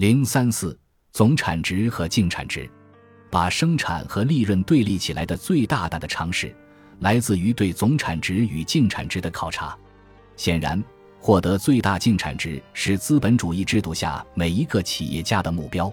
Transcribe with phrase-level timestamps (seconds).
[0.00, 0.74] 零三四
[1.12, 2.66] 总产值和净产值，
[3.28, 6.56] 把生产和利润对立起来的最大胆的尝试，
[7.00, 9.76] 来自于对总产值与净产值的考察。
[10.38, 10.82] 显然，
[11.18, 15.92] 获得最大净产值是资本主义制度下每一个企业家的目标。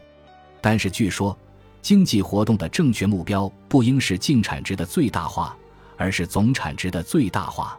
[0.62, 1.37] 但是，据说
[1.81, 5.53] 经济活动的正确目标不应是净产值的最大化，
[5.97, 7.78] 而是总产值的最大化。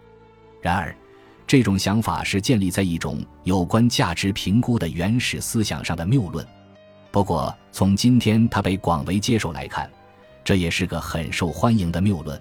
[0.60, 0.94] 然而，
[1.48, 6.46] 这种想法是建立在一种有关价值评估的原始思想上的谬论。
[7.10, 9.90] 不过，从今天它被广为接受来看，
[10.44, 12.38] 这也是个很受欢迎的谬论。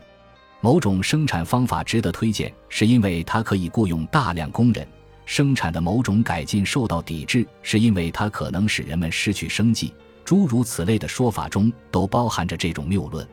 [0.60, 4.86] 某种生产方法值得推荐，是因为它可以雇佣大量工人；
[5.26, 9.94] 生产的某种改进受到抵制，是因为它可能使人们失去生计。
[10.26, 13.26] 诸如此类的说法中都包含着这种谬论。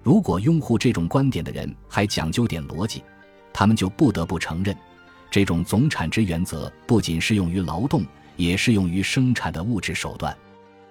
[0.00, 3.02] 如果拥护这种观点的人还讲究点逻辑，
[3.52, 4.76] 他们就不得不承认。
[5.30, 8.04] 这种总产值原则不仅适用于劳动，
[8.36, 10.36] 也适用于生产的物质手段。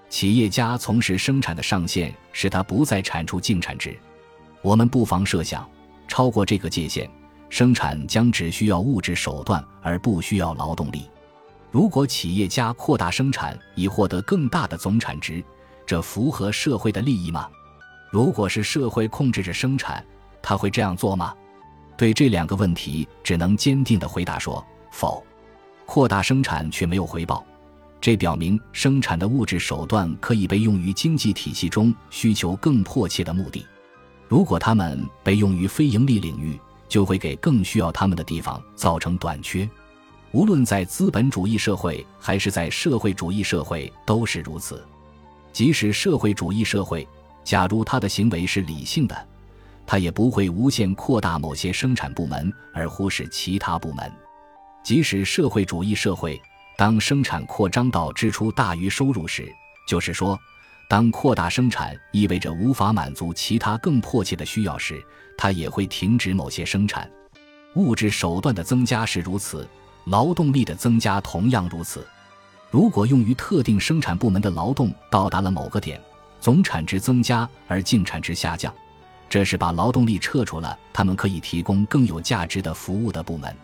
[0.09, 3.97] 企业家从事生产的上限使他不再产出净产值。
[4.61, 5.69] 我们不妨设想，
[6.07, 7.09] 超过这个界限，
[7.49, 11.09] 生产将只需要物质手段而不需要劳动力。
[11.69, 15.43] 如果企业家扩大生产以获得更大的总产值，
[15.85, 17.49] 这符合社会的利益吗？
[18.09, 20.03] 如果是社会控制着生产，
[20.41, 21.35] 他会这样做吗？
[21.97, 25.23] 对这两个问题，只能坚定地回答说否。
[25.85, 27.45] 扩大生产却没有回报，
[27.99, 33.65] 这表明生产的物质手段可以被用于经济体系中需求更迫切的目的。
[34.27, 36.59] 如果它们被用于非盈利领域，
[36.89, 39.67] 就会给更需要它们的地方造成短缺。
[40.33, 44.85] 无论在资本主义社会还是在社会主义社会都是如此。
[45.53, 47.07] 即使社会主义社会，
[47.45, 49.27] 假如他的行为是理性的。
[49.87, 54.11] 他也不会无限扩大某些生产部门而忽视其他部门，
[54.83, 56.39] 即使社会主义社会，
[56.77, 59.49] 当生产扩张到支出大于收入时，
[59.87, 60.37] 就是说，
[60.89, 65.01] 当扩大生产意味着无法满足其他更迫切的需要时，
[65.37, 67.09] 他也会停止某些生产。
[67.75, 69.65] 物质手段的增加是如此，
[70.05, 72.05] 劳动力的增加同样如此。
[72.69, 76.01] 如果用于特定生产部门的劳动到达了某个点，
[76.41, 78.73] 总产值增加而净产值下降。
[79.29, 83.55] 这是把劳动力撤出了他们可以提供更有价值的服务的部门，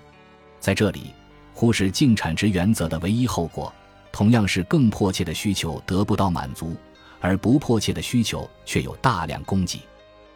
[0.59, 1.13] 在这里，
[1.53, 3.74] 忽视净产值原则的唯一后果，
[4.12, 6.75] 同样是更迫切的需求得不到满足，
[7.22, 9.79] 而不迫切的需求却有大量供给。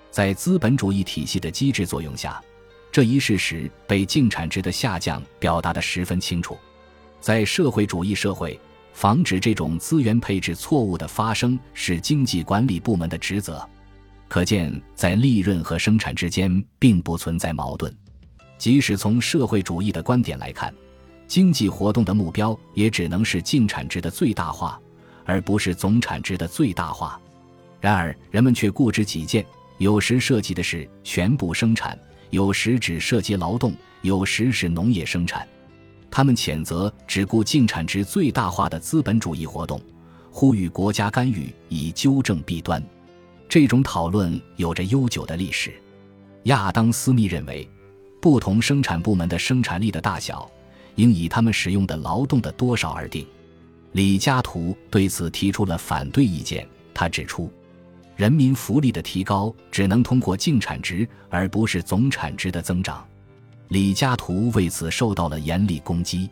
[0.09, 2.41] 在资本主义体系的机制作用下，
[2.91, 6.57] 这一事实被净产值的下降表达得十分清楚。
[7.19, 8.59] 在社会主义社会，
[8.93, 13.67] 防止这种资源配置错误的发生是经济管理部门的职责。
[14.27, 17.95] 可见，在利润和生产之间并不存在矛盾。
[18.57, 20.73] 即使从社会主义的观点来看，
[21.27, 24.79] 经济活动的目标也只能是净产值的最大化，
[25.25, 27.19] 而不是总产值的最大化。
[27.79, 29.45] 然而，人们却固执己见，
[29.77, 31.97] 有时涉及的是全部生产，
[32.31, 35.47] 有时只涉及劳动，有时是农业生产。
[36.09, 39.79] 他们谴责只顾净产值最大化的资本主义活动，
[40.31, 42.83] 呼吁国家干预以纠正弊端。
[43.49, 45.73] 这种讨论有着悠久的历史。
[46.43, 47.67] 亚当·斯密认为，
[48.21, 50.49] 不同生产部门的生产力的大小
[50.95, 53.25] 应以他们使用的劳动的多少而定。
[53.93, 56.67] 李嘉图对此提出了反对意见。
[56.93, 57.51] 他指出，
[58.15, 63.05] 人民福利的提高只能通过净产值，而不是总产值的增长。
[63.69, 66.29] 李嘉图为此受到了严厉攻击，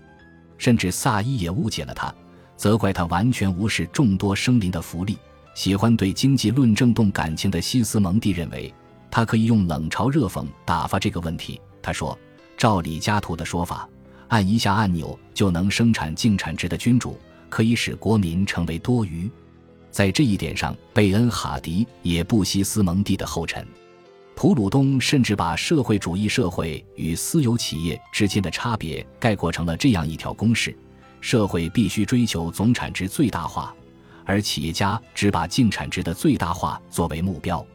[0.57, 2.13] 甚至萨伊也误解了他，
[2.57, 5.17] 责怪他完全无视众多生灵的福利。
[5.55, 8.71] 喜欢对经济论证动感情的西斯蒙蒂认为，
[9.09, 11.59] 他可以用冷嘲热讽打发这个问题。
[11.81, 12.17] 他说
[12.57, 13.89] ：“照李嘉图的说法，
[14.27, 17.17] 按一下按钮就能生产净产值的君主，
[17.49, 19.31] 可以使国民成为多余。”
[19.89, 23.65] 在这一点上，贝恩·哈迪也不惜斯蒙蒂的后尘。
[24.35, 30.77] 普鲁东甚至把社会主义社会与私有企业之间的差别概括成了这样一条公式：
[31.21, 33.73] 社会必须追求总产值最大化。
[34.25, 37.65] 而企业家只把净产值的最大化作为目标，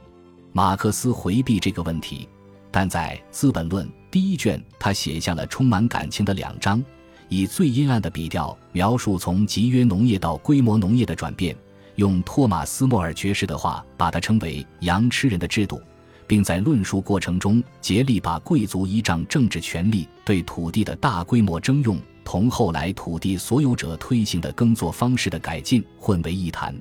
[0.53, 2.29] 马克思回避这个问题，
[2.71, 6.85] 但在《资本论》第一卷，他写下了充满感情的两章，
[7.29, 11.57] 以最阴暗的笔调描述从集约农业到规模农业的转变，
[11.95, 15.81] 用托马斯·莫尔爵士的话把它称为“羊吃人的制度”，
[16.27, 21.97] 并在论述过程中竭力把贵族依仗政治权力对土地的大规模征用。
[22.25, 26.75] 同后来土地所有者推行的耕作方式的改进混为一谈。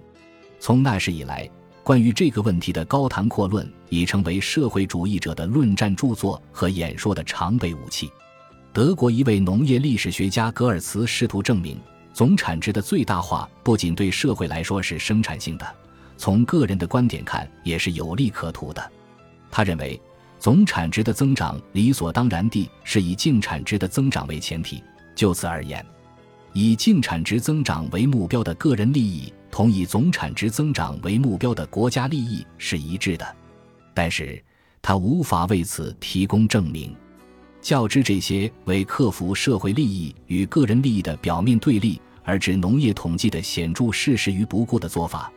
[0.59, 1.49] 从那时以来，
[1.83, 8.11] 关于这个问题的高谈阔论已成为社会主义者的论战著作和演说的常备武器。
[8.71, 11.79] 德国一位农业历史学家格尔茨试图证明，
[12.13, 15.65] 总产值的最大化不仅对社会来说是生产性的，
[16.17, 18.91] 从个人的观点看也是有利可图的。
[19.49, 19.99] 他认为，
[20.37, 24.83] 总产值的增长理所当然地是以净产值的增长为前提。
[25.19, 25.85] 就此而言，
[26.53, 33.35] 以净产值增长为目标的个人利益，同以总产值增长为目标的国家利益是一致的。
[33.93, 34.41] 但是，
[34.81, 36.95] 他无法为此提供证明。
[37.59, 45.29] 较之这些为克服社会利益与个人利益的表面对立而置农业统计的显著事实于不顾的做法，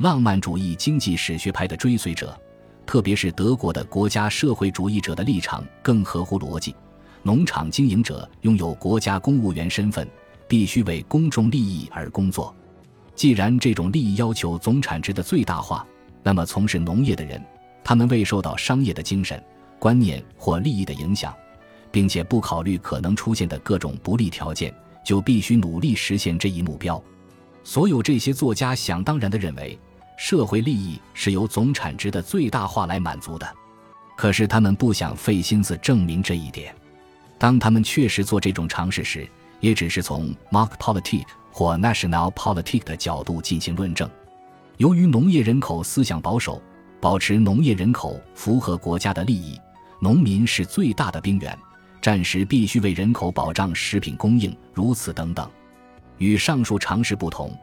[0.00, 2.38] 浪漫主义经济史学派的追随者。
[2.84, 6.76] 特别是德国的国家社会主义者的立场更合乎逻辑。
[7.22, 10.08] 农场经营者拥有国家公务员身份，
[10.48, 12.54] 必须为公众利益而工作。
[13.14, 15.86] 既然这种利益要求总产值的最大化，
[16.22, 17.44] 那么从事农业的人，
[17.84, 19.42] 他们未受到商业的精神
[19.78, 21.34] 观念或利益的影响，
[21.90, 24.74] 并且不考虑可能出现的各种不利条件，
[25.04, 27.02] 就必须努力实现这一目标。
[27.62, 29.78] 所有这些作家想当然地认为。
[30.22, 33.56] 社会利益是由总产值的最大化来满足的，
[34.18, 36.74] 可是他们不想费心思证明这一点。
[37.40, 39.26] 当他们确实做这种尝试时，
[39.60, 44.06] 也只是从 mark politic 或 national politic 的角度进行论证。
[44.76, 46.62] 由于农业人口思想保守，
[47.00, 49.58] 保持农业人口符合国家的利益，
[50.00, 51.58] 农民是最大的兵源，
[52.02, 55.50] 战时必须为人口保障食品供应，如此等等。
[56.18, 57.56] 与上述尝试不同。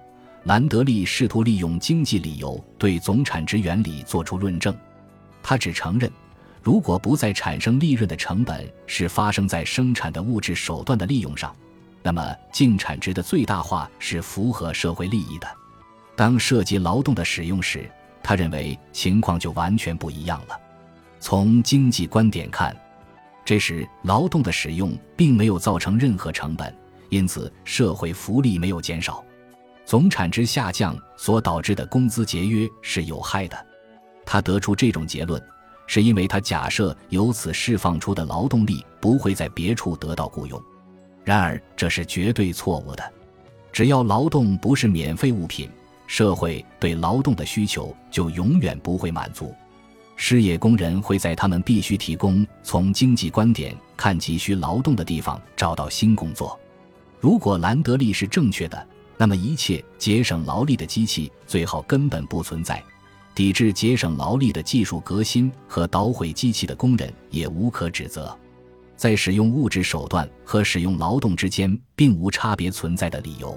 [0.45, 4.75] 兰德利试图利用经济理由对总产值原理作出论证。
[5.44, 6.12] 他只承认，
[6.67, 11.55] 如果不再产生利润的成本是发生在生产的物质手段的利用上，
[12.03, 15.47] 那么净产值的最大化是符合社会利益的。
[16.13, 17.89] 当涉及劳动的使用时，
[18.21, 20.59] 他认为情况就完全不一样了。
[21.21, 22.75] 从经济观点看，
[23.45, 26.77] 这时劳动的使用并没有造成任何成本，
[27.07, 29.23] 因此社会福利没有减少。
[29.85, 33.57] 总产值下降所导致的工资节约是有害的。
[34.25, 35.41] 他得出这种结论，
[35.88, 40.62] 是因为他假设由此释放出的劳动力不会在别处得到雇佣。
[41.24, 43.13] 然而，这是绝对错误的。
[43.72, 45.69] 只要劳动不是免费物品，
[46.06, 49.56] 社会对劳动的需求就永远不会满足。
[50.16, 56.60] 失业工人会在他们必须提供从经济观点看急需劳动的地方找到新工作。
[57.19, 58.88] 如果兰德利是正确的。
[59.19, 62.75] 那么，一切节省劳力的机器最好根本不存在；
[63.38, 68.36] 抵制节省劳力的技术革新和捣毁机器的工人也无可指责。
[68.95, 73.56] 在使用物质手段和使用劳动之间并无差别存在的理由。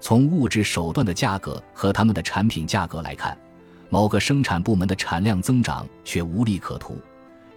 [0.00, 3.34] 从物质手段的价格和他们的产品价格来看，
[3.88, 6.98] 某个生产部门的产量增长却无利可图，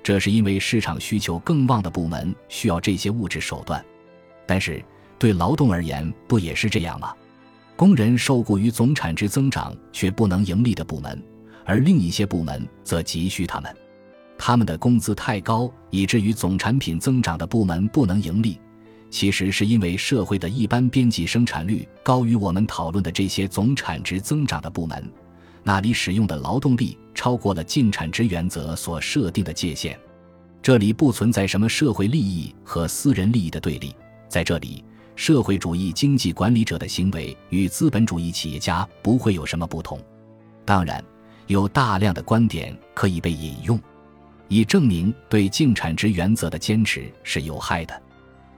[0.01, 3.83] 这是因为市场需求更旺的部门需要这些物质手段。
[4.47, 4.81] 但是，
[5.17, 7.13] 对劳动而言，不也是这样吗？
[7.75, 11.21] 工人受雇于总产值增长却不能盈利的部门，
[11.69, 13.71] 而另一些部门则急需他们。
[14.39, 18.59] 他们的工资太高，以至于总产品增长的部门不能盈利。
[19.11, 25.07] 其实是因为社会的一般边际生产率高于我们讨论的这些总产值增长的部门，
[25.61, 29.95] 那里使用的劳动力超过了净产值原则所设定的界限。
[30.63, 33.95] 这里不存在什么社会利益和私人利益的对立，
[34.27, 34.83] 在这里。
[35.15, 39.99] 社会主义经济管理者的行为与资本主义企业家不会有什么不同。
[40.63, 41.03] 当然，
[41.49, 43.79] 有大量的观点可以被引用，
[44.49, 48.01] 以证明对净产值原则的坚持是有害的。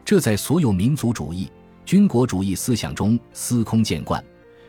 [0.04, 1.50] 这在所有民族主义、
[1.86, 4.22] 军国主义思想中司空见惯，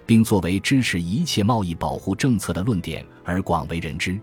[0.07, 4.17] 并作为支持一切贸易保护政策的论点而广为人知。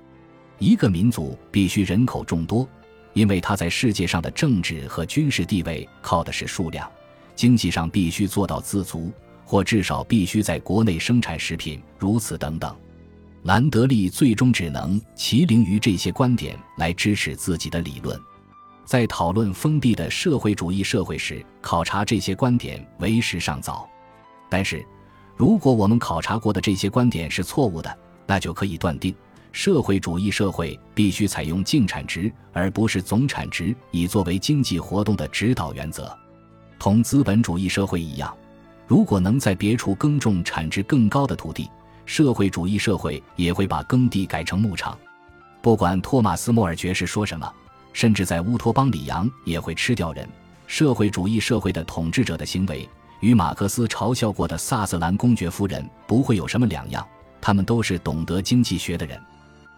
[0.59, 2.65] 一个民族必须人口众多，
[3.11, 6.89] 因为它在世界上的政治和军事地位靠的是数量。
[7.35, 9.11] 经济上必须做到自足，
[9.43, 12.73] 或至少必须在国内生产食品，如此等等。
[13.43, 18.19] 兰德利最终只能齐凌于这些观点来支持自己的理论。
[18.85, 23.87] 在讨论封闭的社会主义社会时，考察这些观点为时尚早。
[24.49, 24.83] 但是，
[25.37, 29.15] 如果我们考察过的这些观点是错误的，那就可以断定，
[29.51, 36.13] 社会主义社会必须采用净产值而不是总产值，以作为经济活动的指导原则。
[36.77, 38.35] 同资本主义社会一样，
[38.87, 41.69] 如果能在别处耕种产值更高的土地，
[42.09, 44.97] 社会主义社会也会把耕地改成牧场。
[45.61, 47.47] 不管托马斯·莫尔爵士说什么，
[47.93, 50.27] 甚至在乌托邦里昂也会吃掉人。
[50.65, 52.89] 社会主义社会的统治者的行为
[53.19, 57.07] 与马克思嘲笑过的萨瑟兰公爵夫人不会有什么两样。
[57.39, 59.21] 他们都是懂得经济学的人。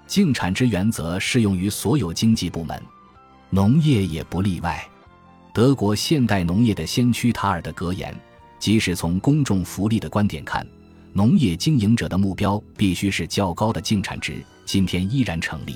[0.08, 2.82] 净产值原则适用于所有经济部门，
[3.50, 4.82] 农业也不例外。
[5.54, 8.18] 德国现代农业的先驱塔尔的格言
[8.58, 10.66] ：“即使从公众福利的观点看，
[11.13, 15.75] 农业经营者的目标必须是较高的净产值，今天依然成立。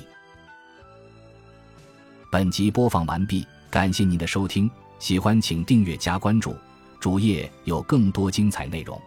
[2.32, 6.56] 本集播放完毕，感谢您的收听，喜欢请订阅加关注，
[7.02, 9.00] 主页有更多精彩内容。